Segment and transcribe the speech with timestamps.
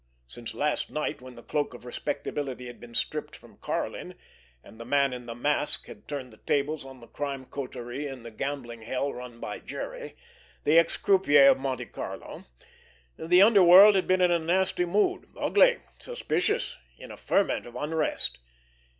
[0.27, 4.15] Since last night when the cloak of respectability had been stripped from Karlin,
[4.63, 8.23] and the "man in the mask" had turned the tables on the crime coterie in
[8.23, 10.15] the gambling hell run by Jerry,
[10.63, 12.45] the ex croupier of Monte Carlo,
[13.15, 18.39] the underworld had been in a nasty mood, ugly, suspicious, in a ferment of unrest.